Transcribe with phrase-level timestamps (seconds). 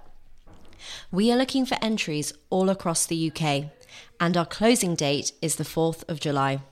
[1.12, 3.66] We are looking for entries all across the UK,
[4.18, 6.62] and our closing date is the 4th of July.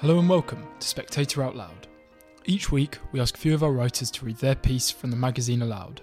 [0.00, 1.86] Hello and welcome to Spectator Out Loud.
[2.46, 5.16] Each week, we ask a few of our writers to read their piece from the
[5.16, 6.00] magazine aloud.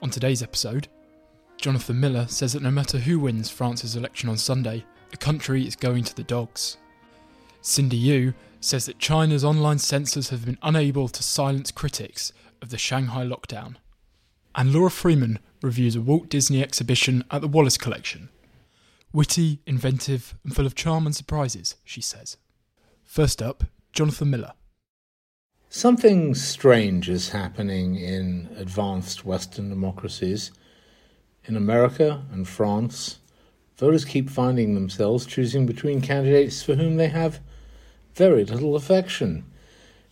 [0.00, 0.88] On today's episode,
[1.58, 5.76] Jonathan Miller says that no matter who wins France's election on Sunday, the country is
[5.76, 6.78] going to the dogs.
[7.60, 12.32] Cindy Yu says that China's online censors have been unable to silence critics
[12.62, 13.74] of the Shanghai lockdown.
[14.54, 18.30] And Laura Freeman reviews a Walt Disney exhibition at the Wallace Collection.
[19.12, 22.38] Witty, inventive, and full of charm and surprises, she says.
[23.12, 24.54] First up, Jonathan Miller.
[25.68, 30.50] Something strange is happening in advanced Western democracies.
[31.44, 33.18] In America and France,
[33.76, 37.40] voters keep finding themselves choosing between candidates for whom they have
[38.14, 39.44] very little affection.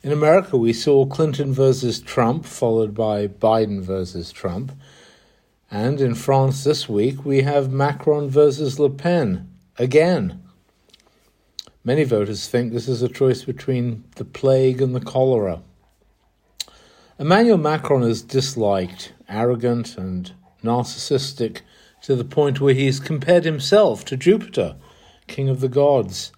[0.02, 4.72] In America, we saw Clinton versus Trump, followed by Biden versus Trump.
[5.70, 10.42] And in France this week, we have Macron versus Le Pen again.
[11.82, 15.62] Many voters think this is a choice between the plague and the cholera.
[17.18, 20.30] Emmanuel Macron is disliked, arrogant, and
[20.62, 21.62] narcissistic
[22.02, 24.76] to the point where he's compared himself to Jupiter,
[25.26, 26.32] king of the gods.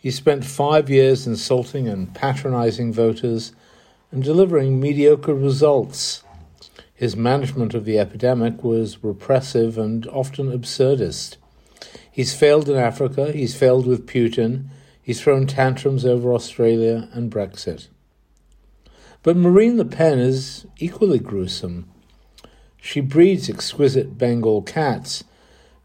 [0.00, 3.52] He spent five years insulting and patronizing voters
[4.12, 6.22] and delivering mediocre results.
[6.94, 11.36] His management of the epidemic was repressive and often absurdist.
[12.18, 17.86] He's failed in Africa, he's failed with Putin, he's thrown tantrums over Australia and Brexit.
[19.22, 21.88] But Marine Le Pen is equally gruesome.
[22.76, 25.22] She breeds exquisite Bengal cats,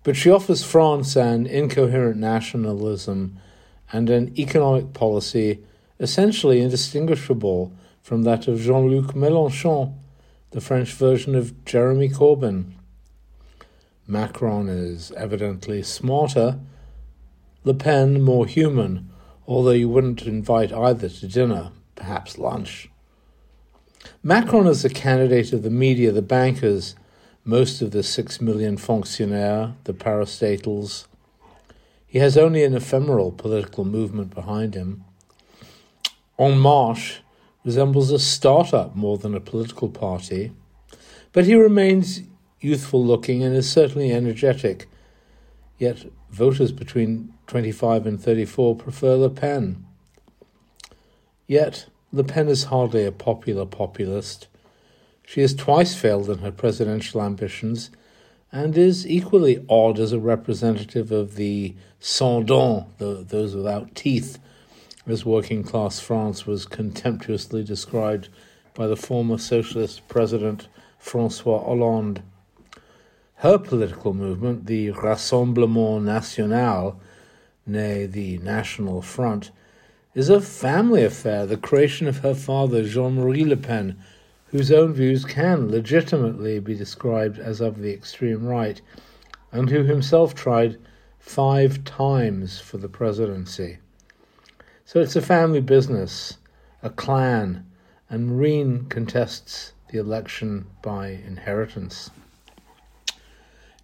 [0.01, 3.37] but she offers France an incoherent nationalism
[3.91, 5.59] and an economic policy
[5.99, 7.71] essentially indistinguishable
[8.01, 9.93] from that of Jean Luc Mélenchon,
[10.49, 12.71] the French version of Jeremy Corbyn.
[14.07, 16.59] Macron is evidently smarter,
[17.63, 19.09] Le Pen more human,
[19.47, 22.89] although you wouldn't invite either to dinner, perhaps lunch.
[24.21, 26.95] Macron is the candidate of the media, the bankers,
[27.45, 31.07] most of the six million fonctionnaires, the parastatals.
[32.05, 35.05] He has only an ephemeral political movement behind him.
[36.37, 37.21] En Marche
[37.63, 40.51] resembles a start-up more than a political party,
[41.31, 42.21] but he remains
[42.63, 44.87] youthful looking and is certainly energetic.
[45.77, 49.85] Yet voters between 25 and 34 prefer Le Pen.
[51.45, 54.47] Yet Le Pen is hardly a popular populist.
[55.25, 57.89] She has twice failed in her presidential ambitions
[58.51, 64.37] and is equally odd as a representative of the sans dents, those without teeth,
[65.07, 68.29] as working class France was contemptuously described
[68.73, 70.67] by the former socialist president
[70.99, 72.21] Francois Hollande.
[73.43, 77.01] Her political movement, the Rassemblement National,
[77.67, 79.51] nay, the National Front,
[80.15, 83.99] is a family affair, the creation of her father, Jean Marie Le Pen,
[84.45, 88.79] whose own views can legitimately be described as of the extreme right,
[89.51, 90.79] and who himself tried
[91.19, 93.79] five times for the presidency.
[94.85, 96.37] So it's a family business,
[96.81, 97.69] a clan,
[98.09, 102.09] and Marine contests the election by inheritance.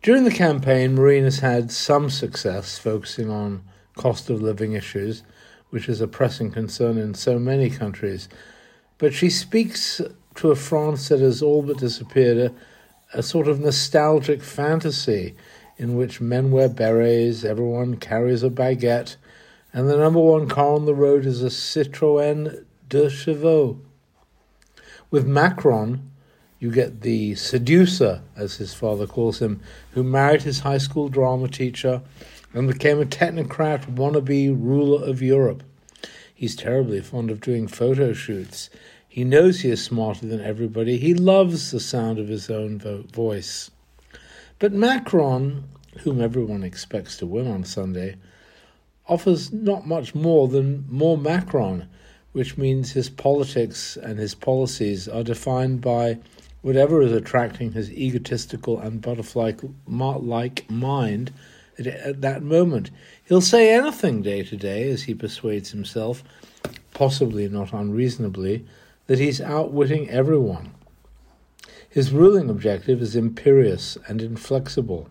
[0.01, 3.63] During the campaign, Marine has had some success focusing on
[3.97, 5.23] cost of living issues,
[5.71, 8.29] which is a pressing concern in so many countries.
[8.97, 9.99] But she speaks
[10.35, 12.37] to a France that has all but disappeared,
[13.13, 15.35] a, a sort of nostalgic fantasy
[15.77, 19.17] in which men wear berets, everyone carries a baguette,
[19.73, 23.81] and the number one car on the road is a Citroën deux chevaux.
[25.11, 26.09] With Macron,
[26.59, 29.61] you get the seducer, as his father calls him,
[29.93, 32.01] who married his high school drama teacher
[32.53, 35.63] and became a technocrat wannabe ruler of Europe.
[36.33, 38.69] He's terribly fond of doing photo shoots.
[39.07, 40.97] He knows he is smarter than everybody.
[40.97, 43.71] He loves the sound of his own vo- voice.
[44.59, 45.63] But Macron,
[45.99, 48.17] whom everyone expects to win on Sunday,
[49.07, 51.87] offers not much more than more Macron,
[52.33, 56.19] which means his politics and his policies are defined by
[56.61, 59.53] whatever is attracting his egotistical and butterfly
[59.87, 61.31] like mind,
[61.87, 62.91] at that moment.
[63.25, 66.23] He'll say anything day to day as he persuades himself,
[66.93, 68.65] possibly not unreasonably,
[69.07, 70.71] that he's outwitting everyone.
[71.89, 75.09] His ruling objective is imperious and inflexible.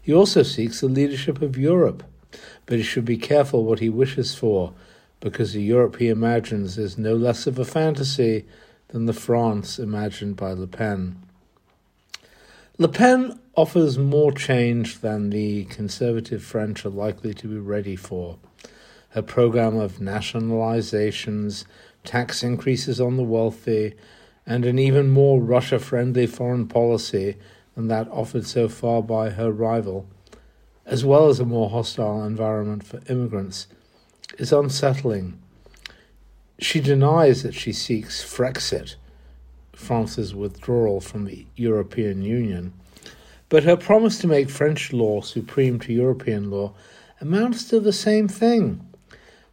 [0.00, 2.04] He also seeks the leadership of Europe,
[2.66, 4.72] but he should be careful what he wishes for,
[5.20, 8.44] because the Europe he imagines is no less of a fantasy
[8.94, 11.20] than the France imagined by Le Pen.
[12.78, 18.38] Le Pen offers more change than the conservative French are likely to be ready for.
[19.08, 21.64] Her program of nationalizations,
[22.04, 23.94] tax increases on the wealthy,
[24.46, 27.34] and an even more Russia friendly foreign policy
[27.74, 30.06] than that offered so far by her rival,
[30.86, 33.66] as well as a more hostile environment for immigrants,
[34.38, 35.40] is unsettling.
[36.64, 38.94] She denies that she seeks Frexit,
[39.74, 42.72] France's withdrawal from the European Union,
[43.50, 46.72] but her promise to make French law supreme to European law
[47.20, 48.80] amounts to the same thing.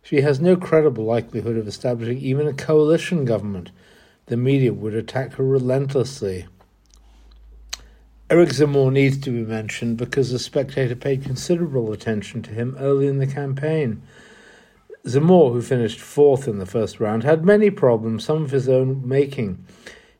[0.02, 3.72] She has no credible likelihood of establishing even a coalition government.
[4.28, 6.48] The media would attack her relentlessly.
[8.30, 13.08] Eric Zemmour needs to be mentioned because the spectator paid considerable attention to him early
[13.08, 14.02] in the campaign.
[15.06, 19.08] Zemmour, who finished fourth in the first round, had many problems, some of his own
[19.08, 19.66] making.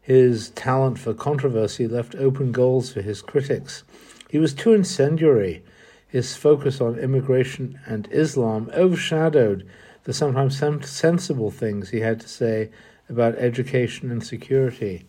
[0.02, 3.84] His talent for controversy left open goals for his critics.
[4.30, 5.64] He was too incendiary.
[6.08, 9.68] His focus on immigration and Islam overshadowed
[10.04, 12.72] the sometimes sensible things he had to say
[13.08, 15.06] about education and security.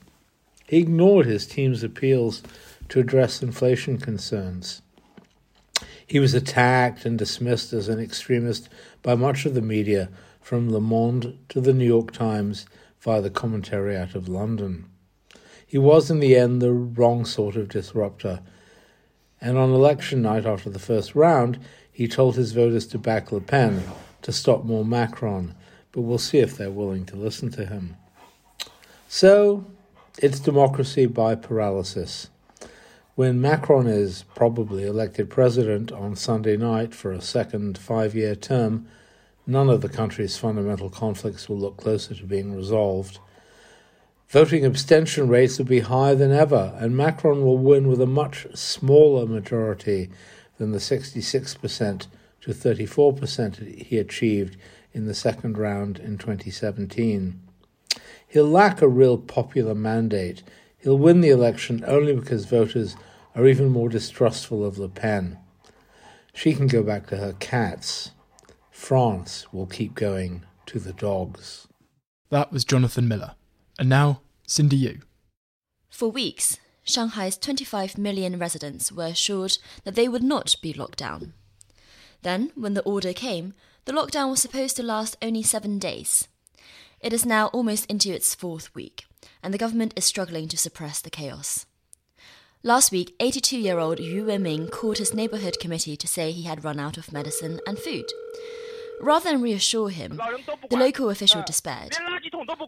[0.67, 2.43] He ignored his team's appeals
[2.91, 4.83] to address inflation concerns.
[6.13, 8.69] He was attacked and dismissed as an extremist
[9.03, 10.11] by much of the media,
[10.43, 12.67] from Le Monde to the New York Times
[13.01, 14.91] via the Commentariat of London.
[15.67, 18.41] He was, in the end, the wrong sort of disruptor.
[19.41, 21.59] And on election night after the first round,
[21.91, 23.83] he told his voters to back Le Pen
[24.21, 25.55] to stop more Macron,
[25.93, 27.97] but we'll see if they're willing to listen to him.
[29.09, 29.65] So,
[30.19, 32.29] it's democracy by paralysis.
[33.15, 38.87] When Macron is probably elected president on Sunday night for a second five year term,
[39.47, 43.19] none of the country's fundamental conflicts will look closer to being resolved.
[44.31, 48.47] Voting abstention rates will be higher than ever, and Macron will win with a much
[48.55, 50.09] smaller majority
[50.57, 52.07] than the 66%
[52.41, 54.57] to 34% he achieved
[54.95, 57.39] in the second round in 2017.
[58.27, 60.43] He'll lack a real popular mandate.
[60.83, 62.97] He'll win the election only because voters
[63.37, 65.39] are even more distrustful of Le Pen.
[66.35, 68.11] She can go back to her cats.
[68.71, 71.69] France will keep going to the dogs.
[72.31, 73.35] That was Jonathan Miller.
[73.79, 75.01] And now, Cindy Yu.
[75.89, 81.33] For weeks, Shanghai's 25 million residents were assured that they would not be locked down.
[82.23, 86.29] Then, when the order came, the lockdown was supposed to last only seven days.
[87.03, 89.07] It is now almost into its fourth week,
[89.43, 91.67] and the government is struggling to suppress the chaos.
[92.63, 96.63] Last week, 82 year old Yu Wenming called his neighborhood committee to say he had
[96.63, 98.05] run out of medicine and food.
[99.01, 100.21] Rather than reassure him,
[100.71, 101.97] the local official despaired.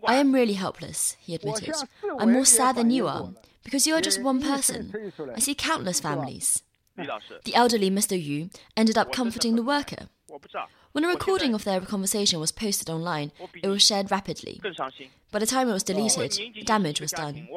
[0.04, 1.76] I am really helpless, he admitted.
[2.18, 5.12] I'm more sad than you are, because you are just one person.
[5.32, 6.64] I see countless families.
[6.96, 8.20] The elderly Mr.
[8.20, 10.08] Yu ended up comforting the worker.
[10.92, 13.32] When a recording of their conversation was posted online,
[13.62, 14.60] it was shared rapidly.
[15.30, 17.48] By the time it was deleted, oh, the damage was done.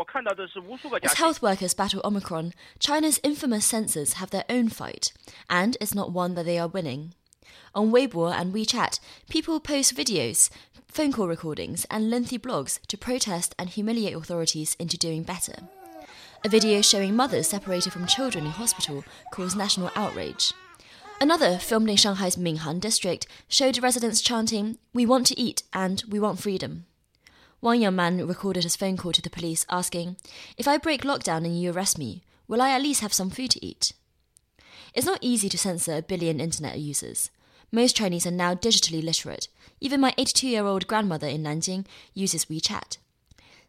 [1.03, 5.13] As health workers battle Omicron, China's infamous censors have their own fight,
[5.49, 7.13] and it's not one that they are winning.
[7.75, 10.49] On Weibo and WeChat, people post videos,
[10.87, 15.53] phone call recordings, and lengthy blogs to protest and humiliate authorities into doing better.
[16.43, 20.53] A video showing mothers separated from children in hospital caused national outrage.
[21.19, 26.19] Another, filmed in Shanghai's Minhang district, showed residents chanting, We want to eat and we
[26.19, 26.85] want freedom.
[27.59, 30.17] One young man recorded his phone call to the police asking,
[30.57, 33.49] If I break lockdown and you arrest me, will I at least have some food
[33.51, 33.93] to eat?
[34.93, 37.31] It's not easy to censor a billion internet users.
[37.71, 39.47] Most Chinese are now digitally literate.
[39.81, 42.97] Even my 82 year old grandmother in Nanjing uses WeChat.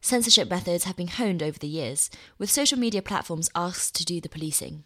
[0.03, 4.21] Censorship methods have been honed over the years, with social media platforms asked to do
[4.21, 4.85] the policing.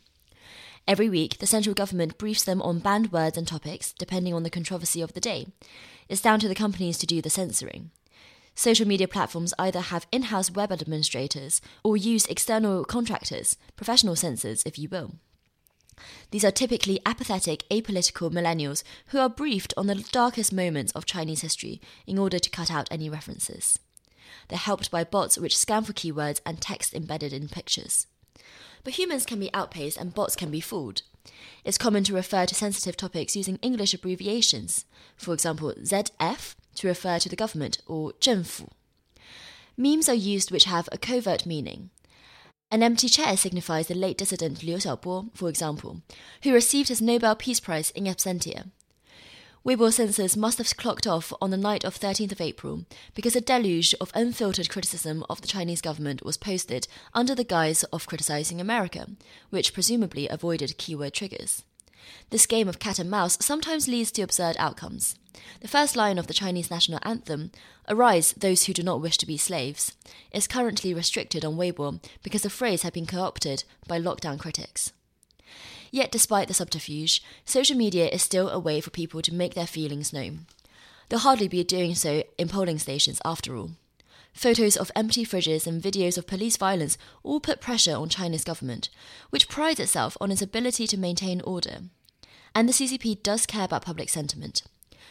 [0.87, 4.51] Every week, the central government briefs them on banned words and topics, depending on the
[4.51, 5.47] controversy of the day.
[6.09, 7.91] It's down to the companies to do the censoring.
[8.55, 14.63] Social media platforms either have in house web administrators or use external contractors, professional censors,
[14.67, 15.13] if you will.
[16.33, 21.43] These are typically apathetic, apolitical millennials who are briefed on the darkest moments of Chinese
[21.43, 23.79] history in order to cut out any references.
[24.49, 28.07] They're helped by bots which scan for keywords and text embedded in pictures.
[28.85, 31.03] But humans can be outpaced and bots can be fooled.
[31.65, 34.85] It's common to refer to sensitive topics using English abbreviations,
[35.17, 38.69] for example, ZF to refer to the government or 政府.
[39.77, 41.91] Memes are used which have a covert meaning.
[42.71, 46.03] An empty chair signifies the late dissident Liu Xiaobo, for example,
[46.43, 48.71] who received his Nobel Peace Prize in absentia.
[49.65, 53.41] Weibo censors must have clocked off on the night of 13th of April because a
[53.41, 58.61] deluge of unfiltered criticism of the Chinese government was posted under the guise of criticizing
[58.61, 59.07] America,
[59.51, 61.63] which presumably avoided keyword triggers.
[62.31, 65.15] This game of cat and mouse sometimes leads to absurd outcomes.
[65.61, 67.53] The first line of the Chinese national anthem,
[67.89, 69.97] Arise, those who do not wish to be slaves,
[70.33, 74.93] is currently restricted on Weibo because the phrase had been co opted by lockdown critics.
[75.93, 79.67] Yet, despite the subterfuge, social media is still a way for people to make their
[79.67, 80.47] feelings known.
[81.09, 83.73] They'll hardly be doing so in polling stations after all.
[84.33, 88.89] Photos of empty fridges and videos of police violence all put pressure on China's government,
[89.29, 91.83] which prides itself on its ability to maintain order.
[92.55, 94.63] And the CCP does care about public sentiment.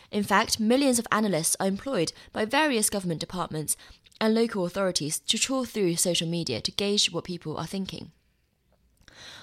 [0.09, 3.77] In fact, millions of analysts are employed by various government departments
[4.19, 8.11] and local authorities to trawl through social media to gauge what people are thinking.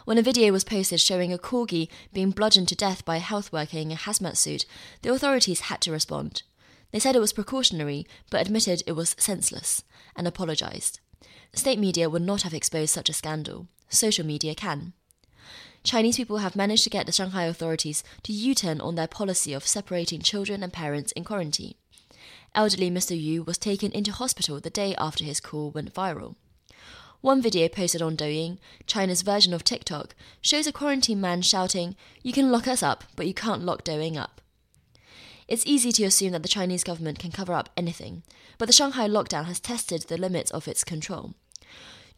[0.05, 3.53] When a video was posted showing a corgi being bludgeoned to death by a health
[3.53, 4.65] worker in a hazmat suit,
[5.03, 6.43] the authorities had to respond.
[6.91, 9.85] They said it was precautionary, but admitted it was senseless,
[10.17, 11.01] and apologized.
[11.53, 13.67] State media would not have exposed such a scandal.
[13.89, 14.93] Social media can.
[15.85, 19.53] Chinese people have managed to get the Shanghai authorities to U turn on their policy
[19.53, 21.75] of separating children and parents in quarantine.
[22.55, 23.21] Elderly Mr.
[23.21, 26.35] Yu was taken into hospital the day after his call went viral.
[27.21, 32.33] One video posted on Douyin, China's version of TikTok, shows a quarantine man shouting, You
[32.33, 34.41] can lock us up, but you can't lock Douyin up.
[35.49, 38.23] It's easy to assume that the Chinese government can cover up anything,
[38.57, 41.35] but the Shanghai lockdown has tested the limits of its control.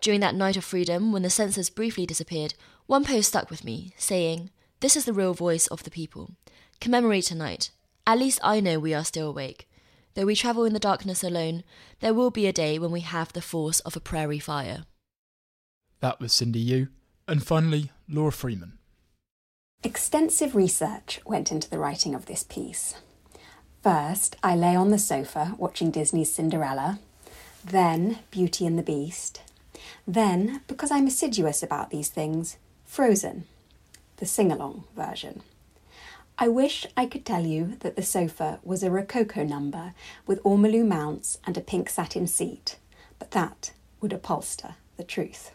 [0.02, 2.54] During that night of freedom, when the censors briefly disappeared,
[2.87, 6.33] one post stuck with me, saying, This is the real voice of the people.
[6.78, 7.71] Commemorate tonight.
[8.07, 9.66] At least I know we are still awake.
[10.14, 11.62] Though we travel in the darkness alone,
[12.00, 14.85] there will be a day when we have the force of a prairie fire.
[16.00, 16.88] That was Cindy Yu.
[17.28, 18.78] And finally, Laura Freeman.
[19.83, 22.95] Extensive research went into the writing of this piece.
[23.83, 26.99] First, I lay on the sofa watching Disney's Cinderella,
[27.64, 29.42] then Beauty and the Beast,
[30.07, 33.45] then, because I'm assiduous about these things, Frozen,
[34.16, 35.42] the sing along version.
[36.38, 39.92] I wish I could tell you that the sofa was a Rococo number
[40.26, 42.76] with ormolu mounts and a pink satin seat,
[43.19, 45.52] but that would upholster the truth.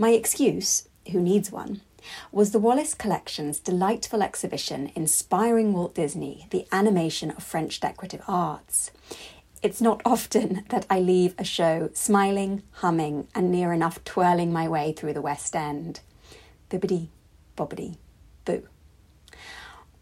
[0.00, 1.82] My excuse, who needs one,
[2.32, 8.92] was the Wallace Collection's delightful exhibition inspiring Walt Disney, the animation of French decorative arts.
[9.62, 14.66] It's not often that I leave a show smiling, humming, and near enough twirling my
[14.66, 16.00] way through the West End.
[16.70, 17.08] Bibbidi,
[17.54, 17.98] bobbidi,
[18.46, 18.66] boo.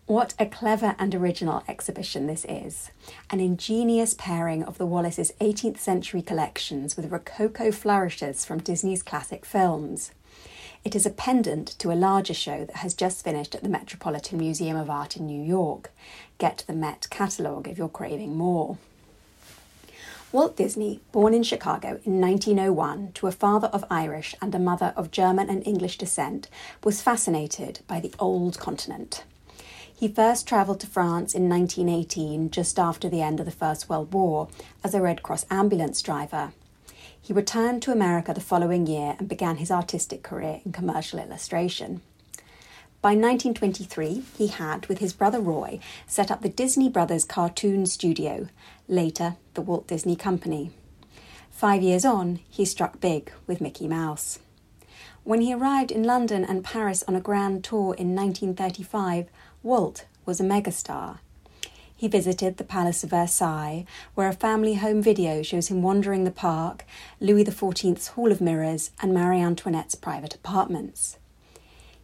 [0.08, 2.90] What a clever and original exhibition this is.
[3.28, 9.44] An ingenious pairing of the Wallace's 18th century collections with Rococo flourishes from Disney's classic
[9.44, 10.12] films.
[10.82, 14.38] It is a pendant to a larger show that has just finished at the Metropolitan
[14.38, 15.90] Museum of Art in New York.
[16.38, 18.78] Get the Met catalogue if you're craving more.
[20.32, 24.94] Walt Disney, born in Chicago in 1901 to a father of Irish and a mother
[24.96, 26.48] of German and English descent,
[26.82, 29.24] was fascinated by the old continent.
[29.98, 34.12] He first travelled to France in 1918, just after the end of the First World
[34.12, 34.46] War,
[34.84, 36.52] as a Red Cross ambulance driver.
[37.20, 42.00] He returned to America the following year and began his artistic career in commercial illustration.
[43.02, 48.46] By 1923, he had, with his brother Roy, set up the Disney Brothers Cartoon Studio,
[48.86, 50.70] later the Walt Disney Company.
[51.50, 54.38] Five years on, he struck big with Mickey Mouse.
[55.24, 59.28] When he arrived in London and Paris on a grand tour in 1935,
[59.62, 61.18] Walt was a megastar.
[61.96, 63.84] He visited the Palace of Versailles,
[64.14, 66.84] where a family home video shows him wandering the park,
[67.18, 71.18] Louis XIV's Hall of Mirrors, and Marie Antoinette's private apartments.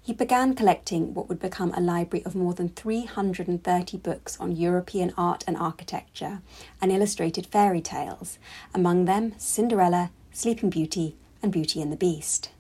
[0.03, 5.15] He began collecting what would become a library of more than 330 books on European
[5.17, 6.43] art and architecture
[6.83, 8.39] and illustrated fairy tales,
[8.75, 12.51] among them Cinderella, Sleeping Beauty, and Beauty and the Beast.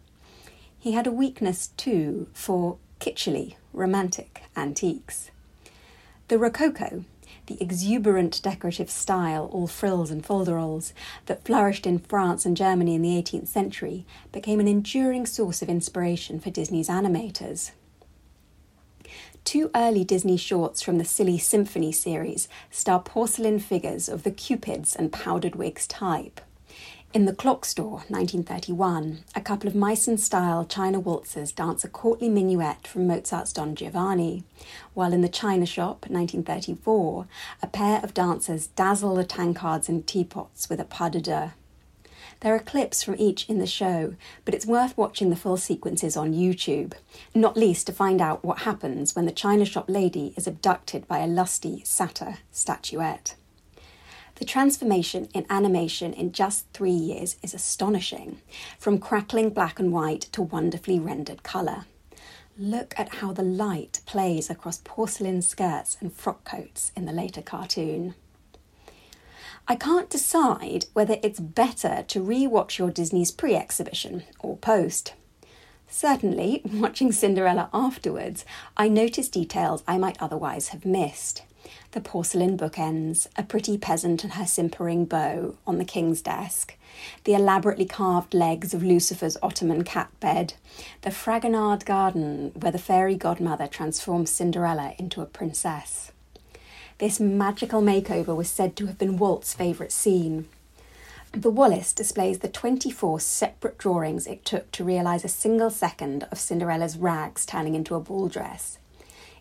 [0.79, 5.31] He had a weakness, too, for kitschily romantic antiques.
[6.29, 7.05] The Rococo,
[7.47, 10.93] the exuberant decorative style, all frills and folderols,
[11.27, 15.69] that flourished in France and Germany in the 18th century, became an enduring source of
[15.69, 17.73] inspiration for Disney's animators.
[19.45, 24.97] Two early Disney shorts from the Silly Symphony series star porcelain figures of the Cupids
[24.97, 26.41] and powdered wigs type.
[27.15, 32.29] In The Clock Store, 1931, a couple of Meissen style China waltzers dance a courtly
[32.29, 34.43] minuet from Mozart's Don Giovanni,
[34.95, 37.29] while in The China Shop, 1934,
[37.63, 41.51] a pair of dancers dazzle the tankards and teapots with a pas de deux.
[42.41, 46.17] There are clips from each in the show, but it's worth watching the full sequences
[46.17, 46.95] on YouTube,
[47.33, 51.21] not least to find out what happens when the China Shop lady is abducted by
[51.21, 53.37] a lusty satyr statuette.
[54.37, 58.41] The transformation in animation in just three years is astonishing,
[58.79, 61.87] from crackling black and white to wonderfully rendered colour.
[62.59, 67.43] Look at how the light plays across porcelain skirts and frock coats in the later
[67.43, 68.15] cartoon.
[69.69, 75.15] I can't decide whether it's better to re watch your Disney's pre exhibition or post.
[75.89, 78.45] Certainly, watching Cinderella afterwards,
[78.77, 81.43] I noticed details I might otherwise have missed
[81.93, 86.77] the porcelain bookends, a pretty peasant and her simpering beau on the king's desk,
[87.25, 90.55] the elaborately carved legs of Lucifer's Ottoman cat bed,
[91.03, 96.13] the Fragonard garden where the fairy godmother transforms Cinderella into a princess.
[96.99, 100.49] This magical makeover was said to have been Walt's favourite scene.
[101.33, 106.39] The Wallace displays the 24 separate drawings it took to realise a single second of
[106.39, 108.79] Cinderella's rags turning into a ball dress.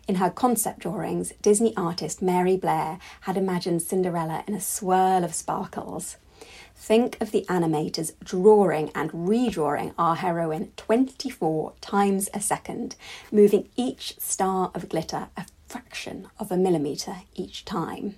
[0.06, 5.34] In her concept drawings, Disney artist Mary Blair had imagined Cinderella in a swirl of
[5.34, 6.18] sparkles.
[6.76, 12.96] Think of the animators drawing and redrawing our heroine 24 times a second,
[13.32, 18.16] moving each star of glitter a fraction of a millimetre each time.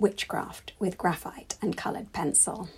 [0.00, 2.68] Witchcraft with graphite and coloured pencil.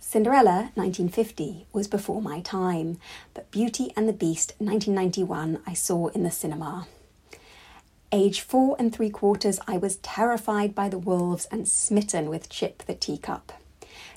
[0.00, 2.98] Cinderella 1950 was before my time,
[3.34, 6.86] but Beauty and the Beast 1991 I saw in the cinema.
[8.12, 12.84] Age four and three quarters, I was terrified by the wolves and smitten with Chip
[12.86, 13.52] the teacup.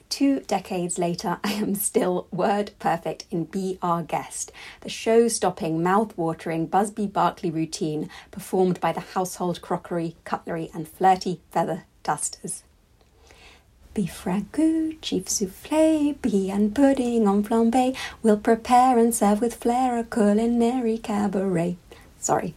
[0.08, 5.82] Two decades later, I am still word perfect in Be Our Guest, the show stopping,
[5.82, 12.64] mouth watering Busby Berkeley routine performed by the household crockery, cutlery, and flirty feather dusters.
[13.94, 17.94] Beef ragout, chief souffle, pea and pudding on flambe.
[18.24, 21.76] We'll prepare and serve with flair a culinary cabaret.
[22.18, 22.56] Sorry.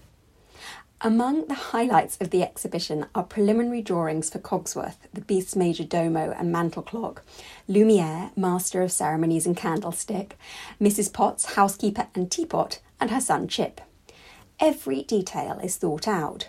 [1.00, 6.30] Among the highlights of the exhibition are preliminary drawings for Cogsworth, the Beast's major domo
[6.30, 7.24] and mantel clock,
[7.66, 10.38] Lumiere, master of ceremonies and candlestick,
[10.80, 11.12] Mrs.
[11.12, 13.80] Potts, housekeeper and teapot, and her son Chip.
[14.60, 16.48] Every detail is thought out.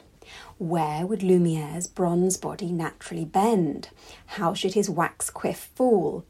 [0.57, 3.89] Where would Lumiere's bronze body naturally bend?
[4.25, 6.23] How should his wax quiff fall?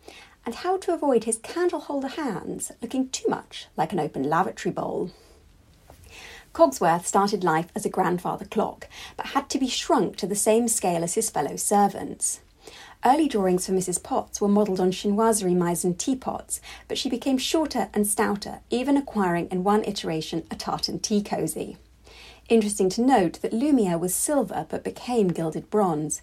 [0.47, 4.73] And how to avoid his candle holder hands looking too much like an open lavatory
[4.73, 5.11] bowl.
[6.53, 10.67] Cogsworth started life as a grandfather clock, but had to be shrunk to the same
[10.67, 12.39] scale as his fellow servants.
[13.05, 14.01] Early drawings for Mrs.
[14.01, 19.49] Potts were modelled on chinoiserie Meissen teapots, but she became shorter and stouter, even acquiring
[19.51, 21.77] in one iteration a tartan tea cosy.
[22.47, 26.21] Interesting to note that Lumiere was silver but became gilded bronze.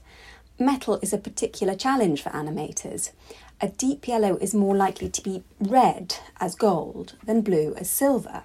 [0.57, 3.11] Metal is a particular challenge for animators.
[3.61, 8.45] A deep yellow is more likely to be read as gold than blue as silver.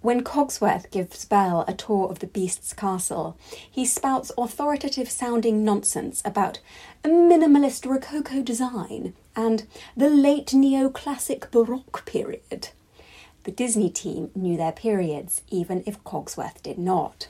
[0.00, 3.36] When Cogsworth gives Belle a tour of the beast's castle,
[3.70, 6.60] he spouts authoritative sounding nonsense about
[7.02, 12.68] a minimalist Rococo design and the late neoclassic Baroque period.
[13.44, 17.28] The Disney team knew their periods, even if Cogsworth did not.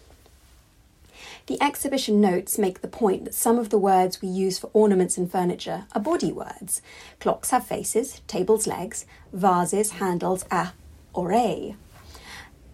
[1.47, 5.19] The exhibition notes make the point that some of the words we use for ornaments
[5.19, 6.81] and furniture are body words.
[7.21, 10.73] Clocks have faces, tables legs, vases, handles, a
[11.13, 11.77] or a.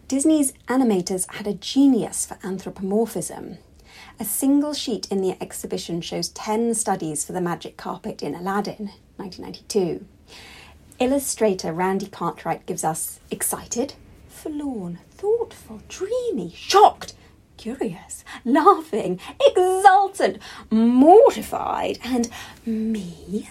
[0.06, 3.58] Disney's animators had a genius for anthropomorphism.
[4.18, 8.90] A single sheet in the exhibition shows 10 studies for the magic carpet in Aladdin,
[9.16, 10.04] 1992.
[11.00, 13.94] Illustrator Randy Cartwright gives us excited,
[14.28, 17.14] forlorn, thoughtful, dreamy, shocked,
[17.56, 20.36] curious, laughing, exultant,
[20.70, 22.28] mortified, and
[22.66, 23.48] me.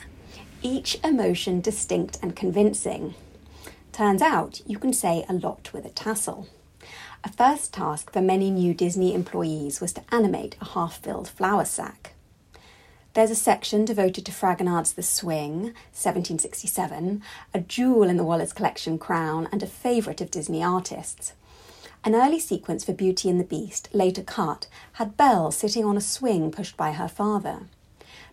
[0.61, 3.15] Each emotion distinct and convincing.
[3.93, 6.47] Turns out you can say a lot with a tassel.
[7.23, 11.65] A first task for many new Disney employees was to animate a half filled flour
[11.65, 12.13] sack.
[13.19, 17.21] There's a section devoted to Fragonard's The Swing, 1767,
[17.53, 21.33] a jewel in the Wallace Collection crown and a favourite of Disney artists.
[22.05, 25.99] An early sequence for Beauty and the Beast, later cut, had Belle sitting on a
[25.99, 27.63] swing pushed by her father.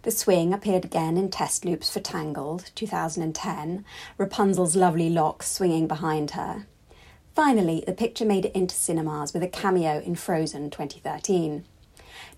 [0.03, 3.85] The swing appeared again in test loops for Tangled, 2010,
[4.16, 6.68] Rapunzel's lovely locks swinging behind her.
[7.35, 11.64] Finally, the picture made it into cinemas with a cameo in Frozen 2013.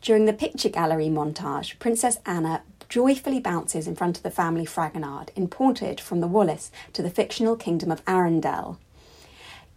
[0.00, 5.30] During the picture gallery montage, Princess Anna joyfully bounces in front of the family Fragonard,
[5.37, 8.78] imported from the Wallace to the fictional kingdom of Arendelle.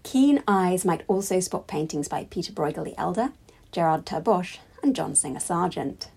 [0.03, 3.31] Keen eyes might also spot paintings by Peter Bruegel the Elder,
[3.71, 6.09] Gerard ter Borch, and John Singer Sargent.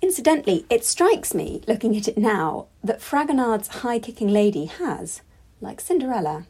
[0.00, 5.22] Incidentally, it strikes me, looking at it now, that Fragonard's high kicking lady has,
[5.60, 6.46] like Cinderella,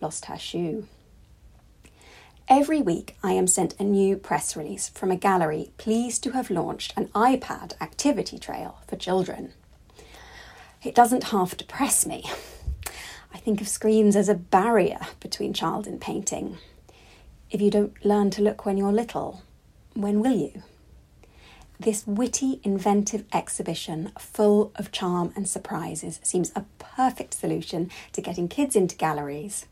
[0.00, 0.86] lost her shoe.
[2.50, 6.50] Every week, I am sent a new press release from a gallery pleased to have
[6.50, 9.52] launched an iPad activity trail for children.
[10.82, 12.24] It doesn't half depress me.
[13.32, 16.58] I think of screens as a barrier between child and painting.
[17.52, 19.42] If you don't learn to look when you're little,
[19.94, 20.64] when will you?
[21.80, 28.48] This witty, inventive exhibition, full of charm and surprises, seems a perfect solution to getting
[28.48, 29.64] kids into galleries.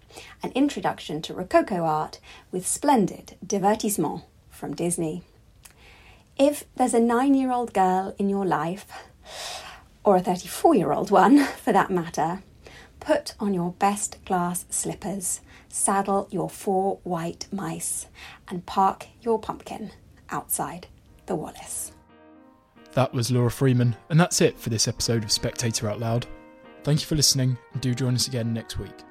[0.43, 2.19] An introduction to Rococo art
[2.51, 5.23] with splendid divertissement from Disney.
[6.39, 8.87] If there's a nine year old girl in your life,
[10.03, 12.43] or a 34 year old one for that matter,
[13.01, 18.07] put on your best glass slippers, saddle your four white mice,
[18.49, 19.91] and park your pumpkin
[20.31, 20.87] outside
[21.27, 21.93] the Wallace.
[22.95, 26.27] That was Laura Freeman, and that's it for this episode of Spectator Out Loud.
[26.83, 29.08] Thank you for listening, and do join us again next week.